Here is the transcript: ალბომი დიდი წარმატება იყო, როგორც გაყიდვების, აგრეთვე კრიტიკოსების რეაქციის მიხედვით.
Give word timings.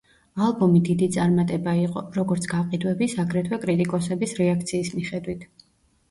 ალბომი 0.43 0.79
დიდი 0.85 1.07
წარმატება 1.15 1.73
იყო, 1.79 2.01
როგორც 2.19 2.47
გაყიდვების, 2.53 3.13
აგრეთვე 3.25 3.59
კრიტიკოსების 3.67 4.33
რეაქციის 4.41 4.91
მიხედვით. 4.97 5.45